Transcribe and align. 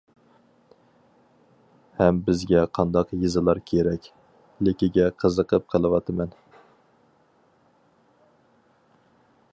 ھەم 1.99 2.21
«بىزگە 2.29 2.63
قانداق 2.77 3.13
يېزىلار 3.25 3.61
كېرەك» 3.73 4.09
لىكىگە 4.69 5.07
قىزىقىپ 5.25 5.71
قېلىۋاتىمەن. 5.75 6.35